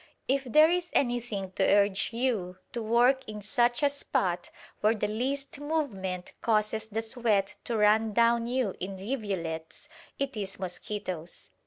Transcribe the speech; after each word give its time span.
If 0.27 0.45
there 0.45 0.71
is 0.71 0.89
anything 0.93 1.51
to 1.51 1.63
urge 1.63 2.11
you 2.11 2.57
to 2.73 2.81
work 2.81 3.23
in 3.29 3.39
such 3.43 3.83
a 3.83 3.89
spot 3.91 4.49
where 4.79 4.95
the 4.95 5.07
least 5.07 5.59
movement 5.59 6.33
causes 6.41 6.87
the 6.87 7.03
sweat 7.03 7.57
to 7.65 7.77
run 7.77 8.11
down 8.11 8.47
you 8.47 8.73
in 8.79 8.97
rivulets, 8.97 9.87
it 10.17 10.35
is 10.35 10.57
mosquitoes. 10.59 11.51